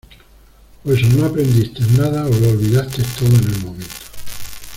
pues 0.83 1.03
o 1.03 1.09
no 1.09 1.27
aprendiste 1.27 1.79
nada, 1.95 2.25
o 2.25 2.29
lo 2.31 2.49
olvidaste 2.49 3.03
todo 3.19 3.27
en 3.37 3.53
el 3.53 3.59
momento 3.59 3.95